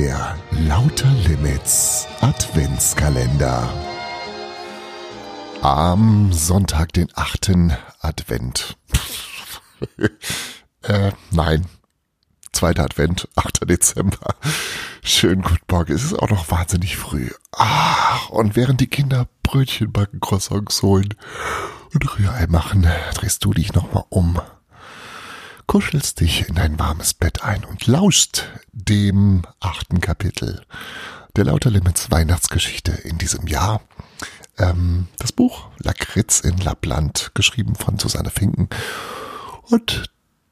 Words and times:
Der 0.00 0.34
Lauter 0.52 1.10
Limits 1.28 2.08
Adventskalender. 2.22 3.68
Am 5.60 6.32
Sonntag, 6.32 6.94
den 6.94 7.08
8. 7.14 7.50
Advent. 8.00 8.78
äh, 10.84 11.12
nein. 11.32 11.66
Zweiter 12.50 12.84
Advent, 12.84 13.28
8. 13.36 13.68
Dezember. 13.68 14.36
Schön 15.02 15.42
guten 15.42 15.66
Morgen. 15.70 15.92
Es 15.92 16.02
ist 16.02 16.18
auch 16.18 16.30
noch 16.30 16.50
wahnsinnig 16.50 16.96
früh. 16.96 17.28
Ah, 17.52 18.20
und 18.30 18.56
während 18.56 18.80
die 18.80 18.86
Kinder 18.86 19.28
Brötchen 19.42 19.92
backen, 19.92 20.20
Croissants 20.20 20.80
holen 20.80 21.12
und 21.92 22.18
Rührei 22.18 22.46
machen, 22.46 22.88
drehst 23.16 23.44
du 23.44 23.52
dich 23.52 23.74
nochmal 23.74 24.04
um 24.08 24.40
kuschelst 25.70 26.18
dich 26.18 26.48
in 26.48 26.56
dein 26.56 26.80
warmes 26.80 27.14
Bett 27.14 27.44
ein 27.44 27.64
und 27.64 27.86
lauschst 27.86 28.44
dem 28.72 29.46
achten 29.60 30.00
Kapitel 30.00 30.66
der 31.36 31.44
Lauter 31.44 31.70
Limits 31.70 32.10
Weihnachtsgeschichte 32.10 32.90
in 32.90 33.18
diesem 33.18 33.46
Jahr. 33.46 33.80
Ähm, 34.58 35.06
das 35.18 35.30
Buch 35.30 35.68
Lakritz 35.78 36.40
in 36.40 36.56
Lappland, 36.58 37.30
geschrieben 37.34 37.76
von 37.76 38.00
Susanne 38.00 38.30
Finken. 38.30 38.68
Und 39.62 40.10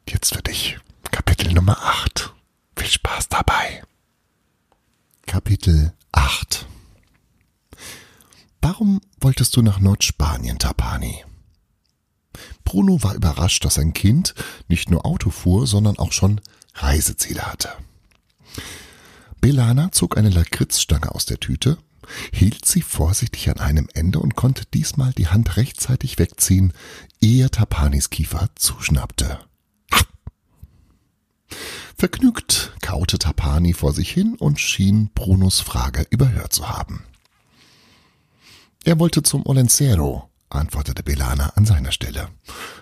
jetzt 0.08 0.36
für 0.36 0.42
dich 0.42 0.78
Kapitel 1.10 1.52
Nummer 1.52 1.78
8. 1.82 2.32
Viel 2.76 2.88
Spaß 2.88 3.28
dabei. 3.28 3.82
Kapitel 5.26 5.94
8 6.12 6.64
Warum 8.62 9.00
wolltest 9.20 9.56
du 9.56 9.62
nach 9.62 9.80
Nordspanien, 9.80 10.60
Tapani? 10.60 11.24
Bruno 12.64 13.02
war 13.02 13.14
überrascht, 13.14 13.64
dass 13.64 13.74
sein 13.74 13.92
Kind 13.92 14.34
nicht 14.68 14.90
nur 14.90 15.06
Auto 15.06 15.30
fuhr, 15.30 15.66
sondern 15.66 15.98
auch 15.98 16.12
schon 16.12 16.40
Reiseziele 16.74 17.42
hatte. 17.42 17.70
Belana 19.40 19.92
zog 19.92 20.16
eine 20.16 20.30
Lakritzstange 20.30 21.14
aus 21.14 21.24
der 21.26 21.40
Tüte, 21.40 21.78
hielt 22.32 22.64
sie 22.64 22.82
vorsichtig 22.82 23.50
an 23.50 23.58
einem 23.58 23.88
Ende 23.94 24.18
und 24.18 24.34
konnte 24.34 24.64
diesmal 24.72 25.12
die 25.12 25.28
Hand 25.28 25.56
rechtzeitig 25.56 26.18
wegziehen, 26.18 26.72
ehe 27.20 27.50
Tapanis 27.50 28.10
Kiefer 28.10 28.48
zuschnappte. 28.56 29.40
Vergnügt 31.96 32.72
kaute 32.80 33.18
Tapani 33.18 33.72
vor 33.72 33.92
sich 33.92 34.10
hin 34.10 34.36
und 34.38 34.60
schien 34.60 35.10
Brunos 35.14 35.60
Frage 35.60 36.06
überhört 36.10 36.52
zu 36.52 36.68
haben. 36.68 37.04
Er 38.84 38.98
wollte 38.98 39.22
zum 39.22 39.44
Olencero, 39.44 40.27
antwortete 40.50 41.02
Belana 41.02 41.50
an 41.56 41.64
seiner 41.64 41.92
Stelle. 41.92 42.28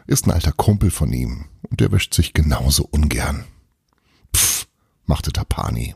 Ist 0.07 0.27
ein 0.27 0.33
alter 0.33 0.53
Kumpel 0.53 0.91
von 0.91 1.13
ihm 1.13 1.47
und 1.69 1.81
der 1.81 1.93
wäscht 1.93 2.15
sich 2.15 2.33
genauso 2.33 2.85
ungern. 2.85 3.45
Pff, 4.35 4.67
machte 5.05 5.33
Tapani. 5.33 5.95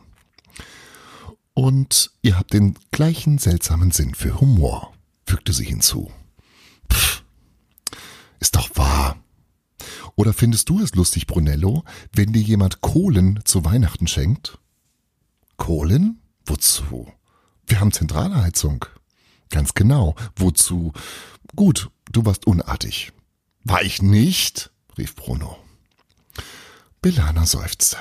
Und 1.55 2.11
ihr 2.23 2.39
habt 2.39 2.53
den 2.53 2.79
gleichen 2.91 3.39
seltsamen 3.39 3.91
Sinn 3.91 4.15
für 4.15 4.41
Humor, 4.41 4.93
fügte 5.27 5.53
sie 5.53 5.65
hinzu. 5.65 6.11
Pff, 6.91 7.23
ist 8.39 8.57
doch 8.57 8.71
wahr. 8.77 9.17
Oder 10.17 10.33
findest 10.33 10.69
du 10.69 10.81
es 10.81 10.95
lustig, 10.95 11.27
Brunello, 11.27 11.85
wenn 12.13 12.33
dir 12.33 12.43
jemand 12.43 12.81
Kohlen 12.81 13.41
zu 13.45 13.65
Weihnachten 13.65 14.07
schenkt? 14.07 14.59
Kohlen? 15.57 16.21
Wozu? 16.45 17.07
Wir 17.67 17.81
haben 17.81 17.93
Zentralheizung. 17.93 18.85
Ganz 19.51 19.75
genau. 19.75 20.15
Wozu? 20.37 20.93
Gut, 21.57 21.91
du 22.11 22.25
warst 22.25 22.47
unartig. 22.47 23.13
War 23.65 23.83
ich 23.83 24.03
nicht? 24.03 24.71
rief 24.97 25.15
Bruno. 25.15 25.57
Belana 27.03 27.47
seufzte. 27.47 27.97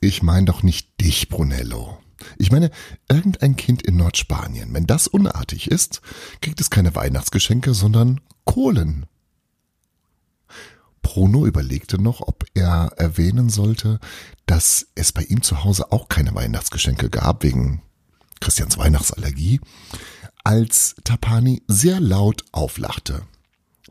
Ich 0.00 0.22
meine 0.22 0.46
doch 0.46 0.62
nicht 0.62 1.00
dich, 1.00 1.28
Brunello. 1.28 1.98
Ich 2.36 2.50
meine, 2.50 2.70
irgendein 3.08 3.56
Kind 3.56 3.82
in 3.82 3.96
Nordspanien. 3.96 4.72
Wenn 4.74 4.86
das 4.86 5.06
unartig 5.06 5.70
ist, 5.70 6.00
kriegt 6.40 6.60
es 6.60 6.70
keine 6.70 6.94
Weihnachtsgeschenke, 6.94 7.74
sondern 7.74 8.20
Kohlen. 8.44 9.06
Bruno 11.02 11.46
überlegte 11.46 12.00
noch, 12.00 12.20
ob 12.20 12.44
er 12.54 12.92
erwähnen 12.96 13.50
sollte, 13.50 13.98
dass 14.46 14.88
es 14.94 15.12
bei 15.12 15.22
ihm 15.22 15.42
zu 15.42 15.64
Hause 15.64 15.92
auch 15.92 16.08
keine 16.08 16.34
Weihnachtsgeschenke 16.34 17.08
gab, 17.08 17.44
wegen 17.44 17.82
Christians 18.40 18.78
Weihnachtsallergie 18.78 19.60
als 20.48 20.96
Tapani 21.04 21.62
sehr 21.68 22.00
laut 22.00 22.42
auflachte. 22.52 23.26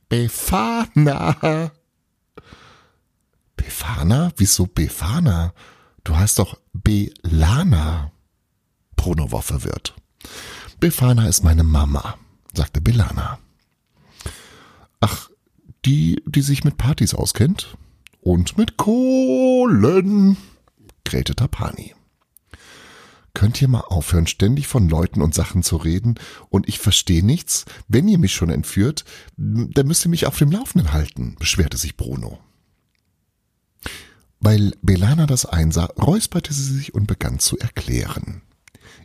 Befana! 0.09 1.71
Befana? 3.55 4.31
Wieso 4.37 4.65
Befana? 4.65 5.53
Du 6.03 6.15
heißt 6.15 6.39
doch 6.39 6.57
Belana. 6.73 8.11
Bruno 8.95 9.31
war 9.31 9.43
verwirrt. 9.43 9.93
Befana 10.79 11.27
ist 11.27 11.43
meine 11.43 11.63
Mama, 11.63 12.17
sagte 12.55 12.81
Belana. 12.81 13.37
Ach, 14.99 15.29
die, 15.85 16.23
die 16.25 16.41
sich 16.41 16.63
mit 16.63 16.77
Partys 16.77 17.13
auskennt? 17.13 17.77
Und 18.19 18.57
mit 18.57 18.77
Kohlen, 18.77 20.37
krähte 21.05 21.35
Tapani. 21.35 21.93
Könnt 23.37 23.61
ihr 23.61 23.67
mal 23.67 23.81
aufhören, 23.81 24.25
ständig 24.25 24.65
von 24.65 24.89
Leuten 24.89 25.21
und 25.21 25.35
Sachen 25.35 25.61
zu 25.61 25.77
reden 25.77 26.15
und 26.49 26.67
ich 26.67 26.79
verstehe 26.79 27.23
nichts? 27.23 27.65
Wenn 27.87 28.07
ihr 28.07 28.17
mich 28.17 28.33
schon 28.33 28.49
entführt, 28.49 29.05
dann 29.37 29.85
müsst 29.85 30.03
ihr 30.03 30.09
mich 30.09 30.25
auf 30.25 30.39
dem 30.39 30.49
Laufenden 30.49 30.91
halten, 30.91 31.35
beschwerte 31.37 31.77
sich 31.77 31.95
Bruno. 31.95 32.39
Weil 34.39 34.73
Belana 34.81 35.27
das 35.27 35.45
einsah, 35.45 35.85
räusperte 35.99 36.51
sie 36.51 36.63
sich 36.63 36.95
und 36.95 37.05
begann 37.05 37.37
zu 37.37 37.59
erklären. 37.59 38.41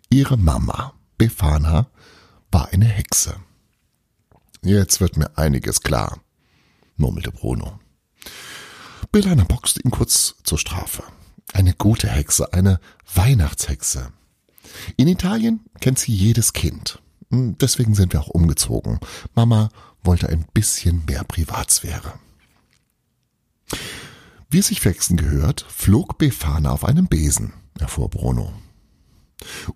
Ihre 0.09 0.39
Mama, 0.39 0.95
Befana, 1.19 1.91
war 2.51 2.71
eine 2.71 2.87
Hexe. 2.87 3.37
Jetzt 4.63 5.03
wird 5.03 5.19
mir 5.19 5.37
einiges 5.37 5.83
klar, 5.83 6.19
murmelte 6.97 7.33
Bruno. 7.33 7.81
Belana 9.11 9.45
boxte 9.45 9.83
ihn 9.83 9.91
kurz 9.91 10.37
zur 10.43 10.59
Strafe. 10.59 11.03
Eine 11.53 11.75
gute 11.75 12.09
Hexe, 12.09 12.55
eine 12.55 12.81
Weihnachtshexe. 13.15 14.11
In 14.97 15.09
Italien 15.09 15.61
kennt 15.81 15.99
sie 15.99 16.13
jedes 16.13 16.53
Kind. 16.53 17.03
Hm, 17.31 17.57
deswegen 17.59 17.95
sind 17.95 18.13
wir 18.13 18.21
auch 18.21 18.29
umgezogen. 18.29 19.01
Mama 19.35 19.71
wollte 20.03 20.29
ein 20.29 20.47
bisschen 20.53 21.05
mehr 21.07 21.25
Privatsphäre. 21.25 22.15
Wie 24.51 24.59
es 24.59 24.67
sich 24.67 24.85
wechseln 24.85 25.17
gehört, 25.17 25.65
flog 25.69 26.19
Befana 26.19 26.73
auf 26.73 26.85
einem 26.85 27.07
Besen, 27.07 27.55
erfuhr 27.79 28.11
Bruno. 28.11 28.53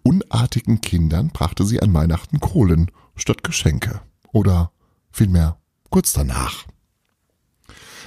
Unartigen 0.03 0.81
Kindern 0.81 1.29
brachte 1.29 1.65
sie 1.65 1.81
an 1.81 1.95
Weihnachten 1.95 2.41
Kohlen 2.41 2.91
statt 3.17 3.43
Geschenke. 3.43 4.03
Oder 4.33 4.73
vielmehr 5.11 5.59
kurz 5.91 6.13
danach. 6.13 6.67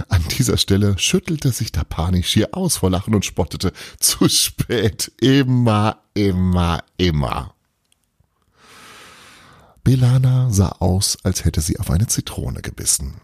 An 0.08 0.24
dieser 0.38 0.58
Stelle 0.58 0.98
schüttelte 0.98 1.52
sich 1.52 1.72
der 1.72 1.84
Panik 1.84 2.26
schier 2.26 2.50
aus 2.54 2.78
vor 2.78 2.90
Lachen 2.90 3.14
und 3.14 3.26
spottete. 3.26 3.74
Zu 4.00 4.30
spät. 4.30 5.12
Immer, 5.20 6.02
immer, 6.14 6.84
immer. 6.98 7.54
Belana 9.84 10.50
sah 10.52 10.70
aus, 10.80 11.18
als 11.24 11.46
hätte 11.46 11.62
sie 11.62 11.80
auf 11.80 11.90
eine 11.90 12.08
Zitrone 12.08 12.62
gebissen. 12.62 13.16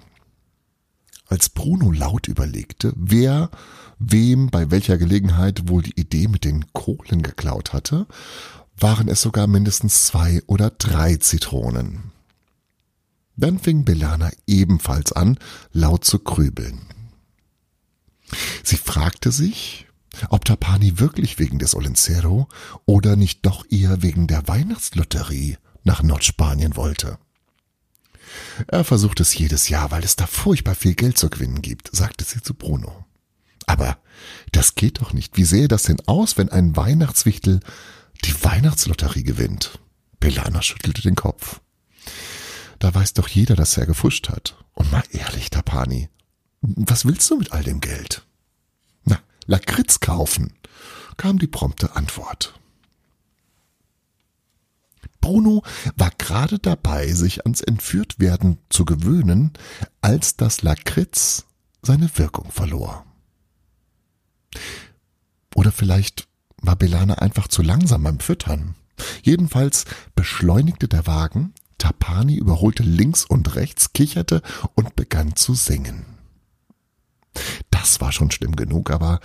Als 1.27 1.49
Bruno 1.49 1.91
laut 1.91 2.27
überlegte, 2.27 2.93
wer 2.95 3.49
wem 3.97 4.49
bei 4.49 4.71
welcher 4.71 4.97
Gelegenheit 4.97 5.69
wohl 5.69 5.83
die 5.83 5.99
Idee 5.99 6.27
mit 6.27 6.43
den 6.43 6.65
Kohlen 6.73 7.21
geklaut 7.23 7.73
hatte, 7.73 8.07
waren 8.77 9.07
es 9.07 9.21
sogar 9.21 9.47
mindestens 9.47 10.05
zwei 10.05 10.41
oder 10.47 10.69
drei 10.69 11.15
Zitronen. 11.17 12.11
Dann 13.37 13.59
fing 13.59 13.83
Belana 13.83 14.31
ebenfalls 14.47 15.11
an, 15.11 15.37
laut 15.71 16.05
zu 16.05 16.19
grübeln. 16.19 16.81
Sie 18.63 18.77
fragte 18.77 19.31
sich, 19.31 19.87
ob 20.29 20.45
Tapani 20.45 20.99
wirklich 20.99 21.37
wegen 21.39 21.59
des 21.59 21.75
Olencero 21.75 22.47
oder 22.85 23.15
nicht 23.15 23.45
doch 23.45 23.65
eher 23.69 24.01
wegen 24.01 24.27
der 24.27 24.47
Weihnachtslotterie 24.47 25.57
nach 25.83 26.01
Nordspanien 26.01 26.75
wollte. 26.75 27.19
Er 28.67 28.83
versucht 28.83 29.19
es 29.19 29.37
jedes 29.37 29.69
Jahr, 29.69 29.91
weil 29.91 30.03
es 30.03 30.15
da 30.15 30.27
furchtbar 30.27 30.75
viel 30.75 30.95
Geld 30.95 31.17
zu 31.17 31.29
gewinnen 31.29 31.61
gibt, 31.61 31.89
sagte 31.95 32.23
sie 32.23 32.41
zu 32.41 32.53
Bruno. 32.53 33.05
Aber 33.67 33.97
das 34.51 34.75
geht 34.75 35.01
doch 35.01 35.13
nicht. 35.13 35.37
Wie 35.37 35.43
sähe 35.43 35.67
das 35.67 35.83
denn 35.83 36.01
aus, 36.05 36.37
wenn 36.37 36.49
ein 36.49 36.75
Weihnachtswichtel 36.75 37.59
die 38.23 38.43
Weihnachtslotterie 38.43 39.23
gewinnt? 39.23 39.79
Belana 40.19 40.61
schüttelte 40.61 41.01
den 41.01 41.15
Kopf. 41.15 41.61
Da 42.79 42.93
weiß 42.93 43.13
doch 43.13 43.27
jeder, 43.27 43.55
dass 43.55 43.77
er 43.77 43.85
gefuscht 43.85 44.29
hat. 44.29 44.57
Und 44.73 44.91
mal 44.91 45.03
ehrlich, 45.11 45.49
Tapani, 45.49 46.09
was 46.61 47.05
willst 47.05 47.29
du 47.29 47.37
mit 47.37 47.51
all 47.51 47.63
dem 47.63 47.79
Geld? 47.79 48.25
Na, 49.03 49.19
Lakritz 49.45 49.99
kaufen, 49.99 50.53
kam 51.17 51.39
die 51.39 51.47
prompte 51.47 51.95
Antwort. 51.95 52.59
Bruno 55.21 55.63
war 55.95 56.11
gerade 56.17 56.59
dabei, 56.59 57.11
sich 57.13 57.45
ans 57.45 57.61
Entführtwerden 57.61 58.59
zu 58.69 58.85
gewöhnen, 58.85 59.53
als 60.01 60.37
das 60.37 60.61
Lakritz 60.61 61.45
seine 61.81 62.15
Wirkung 62.17 62.51
verlor. 62.51 63.05
Oder 65.55 65.71
vielleicht 65.71 66.27
war 66.61 66.75
Belana 66.75 67.15
einfach 67.15 67.47
zu 67.47 67.61
langsam 67.63 68.03
beim 68.03 68.19
Füttern. 68.19 68.75
Jedenfalls 69.23 69.85
beschleunigte 70.13 70.87
der 70.87 71.07
Wagen, 71.07 71.53
Tapani 71.77 72.35
überholte 72.35 72.83
links 72.83 73.25
und 73.25 73.55
rechts, 73.55 73.93
kicherte 73.93 74.41
und 74.75 74.95
begann 74.95 75.35
zu 75.35 75.53
singen. 75.53 76.05
Das 77.69 78.01
war 78.01 78.11
schon 78.11 78.31
schlimm 78.31 78.55
genug, 78.55 78.91
aber 78.91 79.19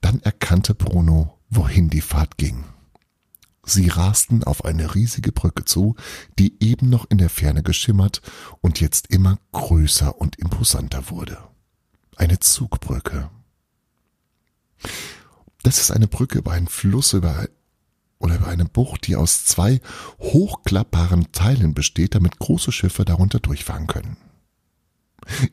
dann 0.00 0.20
erkannte 0.20 0.74
Bruno, 0.74 1.38
wohin 1.48 1.90
die 1.90 2.00
Fahrt 2.00 2.36
ging. 2.36 2.64
Sie 3.64 3.88
rasten 3.88 4.42
auf 4.42 4.64
eine 4.64 4.94
riesige 4.96 5.30
Brücke 5.30 5.64
zu, 5.64 5.94
die 6.38 6.56
eben 6.60 6.90
noch 6.90 7.06
in 7.08 7.18
der 7.18 7.30
Ferne 7.30 7.62
geschimmert 7.62 8.20
und 8.60 8.80
jetzt 8.80 9.08
immer 9.10 9.38
größer 9.52 10.20
und 10.20 10.36
imposanter 10.36 11.10
wurde. 11.10 11.38
Eine 12.16 12.40
Zugbrücke. 12.40 13.30
Das 15.62 15.78
ist 15.78 15.92
eine 15.92 16.08
Brücke 16.08 16.38
über 16.38 16.50
einen 16.50 16.66
Fluss 16.66 17.12
über 17.12 17.46
oder 18.22 18.36
über 18.36 18.48
eine 18.48 18.64
Bucht, 18.64 19.06
die 19.06 19.16
aus 19.16 19.44
zwei 19.44 19.80
hochklappbaren 20.20 21.32
Teilen 21.32 21.74
besteht, 21.74 22.14
damit 22.14 22.38
große 22.38 22.72
Schiffe 22.72 23.04
darunter 23.04 23.40
durchfahren 23.40 23.86
können. 23.86 24.16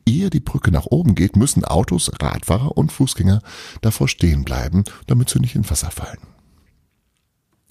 Ehe 0.06 0.30
die 0.30 0.40
Brücke 0.40 0.72
nach 0.72 0.86
oben 0.86 1.16
geht, 1.16 1.36
müssen 1.36 1.64
Autos, 1.64 2.12
Radfahrer 2.20 2.78
und 2.78 2.92
Fußgänger 2.92 3.42
davor 3.82 4.08
stehen 4.08 4.44
bleiben, 4.44 4.84
damit 5.08 5.30
sie 5.30 5.40
nicht 5.40 5.56
in 5.56 5.70
Wasser 5.70 5.92
fallen. 5.92 6.20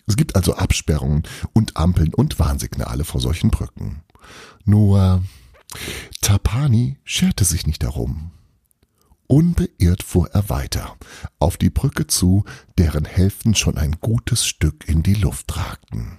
Es 0.06 0.16
gibt 0.16 0.36
also 0.36 0.54
Absperrungen 0.54 1.24
und 1.52 1.76
Ampeln 1.76 2.14
und 2.14 2.38
Warnsignale 2.38 3.04
vor 3.04 3.20
solchen 3.20 3.50
Brücken. 3.50 4.02
Nur 4.64 5.22
Tapani 6.22 6.96
scherte 7.04 7.44
sich 7.44 7.66
nicht 7.66 7.82
darum. 7.82 8.30
Unbeirrt 9.28 10.02
fuhr 10.02 10.30
er 10.32 10.48
weiter, 10.48 10.96
auf 11.38 11.58
die 11.58 11.68
Brücke 11.68 12.06
zu, 12.06 12.44
deren 12.78 13.04
Hälften 13.04 13.54
schon 13.54 13.76
ein 13.76 13.98
gutes 14.00 14.46
Stück 14.46 14.88
in 14.88 15.02
die 15.02 15.14
Luft 15.14 15.54
ragten. 15.54 16.18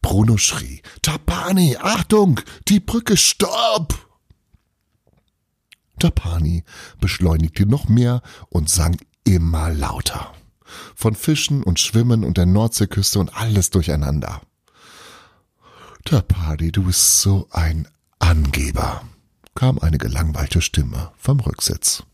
Bruno 0.00 0.38
schrie, 0.38 0.80
Tapani, 1.02 1.76
Achtung, 1.76 2.40
die 2.68 2.80
Brücke, 2.80 3.18
stopp! 3.18 4.08
Tapani 5.98 6.64
beschleunigte 7.00 7.66
noch 7.66 7.88
mehr 7.88 8.22
und 8.48 8.70
sang 8.70 8.96
immer 9.24 9.70
lauter. 9.70 10.32
Von 10.96 11.14
Fischen 11.14 11.62
und 11.62 11.80
Schwimmen 11.80 12.24
und 12.24 12.38
der 12.38 12.46
Nordseeküste 12.46 13.20
und 13.20 13.36
alles 13.36 13.68
durcheinander. 13.68 14.40
Tapani, 16.06 16.72
du 16.72 16.84
bist 16.84 17.20
so 17.20 17.46
ein 17.50 17.86
Angeber, 18.18 19.02
kam 19.54 19.78
eine 19.78 19.98
gelangweilte 19.98 20.62
Stimme 20.62 21.12
vom 21.18 21.38
Rücksitz. 21.40 22.04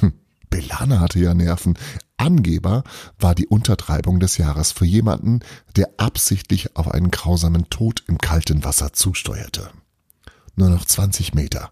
Hm, 0.00 0.12
Belana 0.50 1.00
hatte 1.00 1.18
ja 1.18 1.34
Nerven. 1.34 1.78
Angeber 2.16 2.82
war 3.18 3.34
die 3.34 3.46
Untertreibung 3.46 4.20
des 4.20 4.38
Jahres 4.38 4.72
für 4.72 4.84
jemanden, 4.84 5.40
der 5.76 5.90
absichtlich 5.98 6.76
auf 6.76 6.90
einen 6.90 7.10
grausamen 7.10 7.70
Tod 7.70 8.02
im 8.06 8.18
kalten 8.18 8.64
Wasser 8.64 8.92
zusteuerte. 8.92 9.70
Nur 10.56 10.70
noch 10.70 10.84
20 10.84 11.34
Meter. 11.34 11.70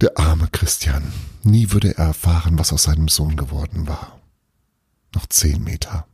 Der 0.00 0.18
arme 0.18 0.48
Christian. 0.50 1.12
Nie 1.42 1.70
würde 1.70 1.96
er 1.96 2.06
erfahren, 2.06 2.58
was 2.58 2.72
aus 2.72 2.84
seinem 2.84 3.08
Sohn 3.08 3.36
geworden 3.36 3.86
war. 3.86 4.18
Noch 5.14 5.26
zehn 5.26 5.62
Meter. 5.62 6.06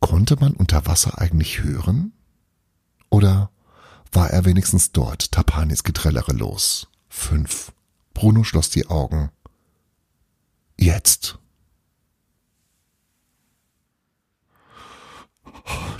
Konnte 0.00 0.36
man 0.36 0.52
unter 0.52 0.86
Wasser 0.86 1.18
eigentlich 1.18 1.62
hören? 1.62 2.12
Oder 3.08 3.50
war 4.12 4.30
er 4.30 4.44
wenigstens 4.44 4.92
dort, 4.92 5.32
Tapanis 5.32 5.82
Getrellere 5.82 6.32
los? 6.32 6.88
Fünf. 7.08 7.72
Bruno 8.12 8.44
schloss 8.44 8.68
die 8.68 8.86
Augen. 8.88 9.30
Jetzt. 10.76 11.38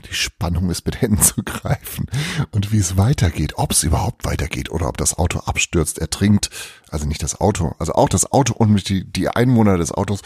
Die 0.08 0.14
Spannung 0.14 0.70
ist 0.70 0.84
mit 0.84 1.00
Händen 1.00 1.22
zu 1.22 1.42
greifen. 1.42 2.06
Und 2.50 2.72
wie 2.72 2.78
es 2.78 2.96
weitergeht, 2.96 3.54
ob 3.56 3.72
es 3.72 3.82
überhaupt 3.82 4.24
weitergeht 4.24 4.70
oder 4.70 4.88
ob 4.88 4.96
das 4.96 5.16
Auto 5.16 5.40
abstürzt, 5.40 5.98
ertrinkt. 5.98 6.50
Also 6.88 7.06
nicht 7.06 7.22
das 7.22 7.40
Auto, 7.40 7.74
also 7.78 7.94
auch 7.94 8.08
das 8.08 8.30
Auto 8.30 8.52
und 8.54 8.88
die, 8.88 9.10
die 9.10 9.28
Einwohner 9.28 9.78
des 9.78 9.92
Autos. 9.92 10.20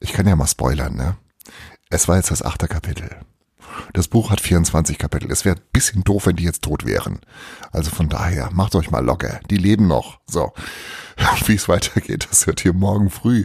Ich 0.00 0.12
kann 0.12 0.28
ja 0.28 0.36
mal 0.36 0.46
spoilern, 0.46 0.94
ne? 0.94 1.16
Es 1.88 2.08
war 2.08 2.16
jetzt 2.16 2.30
das 2.30 2.42
achte 2.42 2.68
Kapitel. 2.68 3.24
Das 3.92 4.08
Buch 4.08 4.30
hat 4.30 4.40
24 4.40 4.98
Kapitel. 4.98 5.30
Es 5.30 5.44
wäre 5.44 5.56
ein 5.56 5.62
bisschen 5.72 6.04
doof, 6.04 6.26
wenn 6.26 6.36
die 6.36 6.44
jetzt 6.44 6.62
tot 6.62 6.84
wären. 6.84 7.20
Also 7.72 7.90
von 7.90 8.08
daher, 8.08 8.50
macht 8.52 8.74
euch 8.74 8.90
mal 8.90 9.04
locker. 9.04 9.40
Die 9.50 9.56
leben 9.56 9.86
noch. 9.86 10.20
So. 10.26 10.52
Wie 11.46 11.54
es 11.54 11.68
weitergeht, 11.68 12.28
das 12.30 12.46
hört 12.46 12.64
ihr 12.64 12.72
morgen 12.72 13.10
früh. 13.10 13.44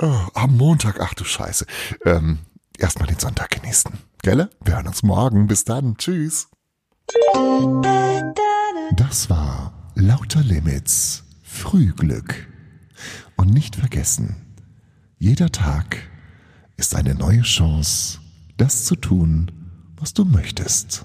Oh, 0.00 0.20
am 0.34 0.56
Montag, 0.56 1.00
ach 1.00 1.14
du 1.14 1.24
Scheiße. 1.24 1.66
Ähm, 2.04 2.38
Erstmal 2.78 3.06
den 3.06 3.18
Sonntag 3.18 3.50
genießen. 3.50 3.92
Gelle? 4.22 4.50
Wir 4.64 4.74
hören 4.76 4.88
uns 4.88 5.02
morgen. 5.02 5.46
Bis 5.46 5.64
dann. 5.64 5.96
Tschüss. 5.96 6.48
Das 8.96 9.30
war 9.30 9.92
Lauter 9.94 10.42
Limits. 10.42 11.24
Frühglück. 11.42 12.48
Und 13.36 13.52
nicht 13.52 13.76
vergessen, 13.76 14.36
jeder 15.18 15.52
Tag 15.52 15.98
ist 16.76 16.94
eine 16.94 17.14
neue 17.14 17.42
Chance, 17.42 18.20
das 18.56 18.84
zu 18.84 18.96
tun, 18.96 19.50
was 19.96 20.14
du 20.14 20.24
möchtest. 20.24 21.04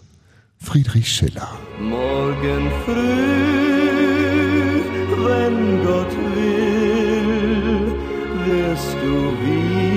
Friedrich 0.57 1.12
Schiller. 1.12 1.57
Morgen 1.80 2.69
früh, 2.86 4.81
wenn 5.25 5.84
Gott 5.86 6.12
will, 6.36 7.94
wirst 8.46 8.96
du 9.04 9.89